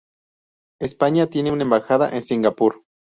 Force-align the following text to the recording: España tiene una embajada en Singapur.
España 0.79 1.27
tiene 1.27 1.51
una 1.51 1.61
embajada 1.61 2.09
en 2.15 2.23
Singapur. 2.23 2.81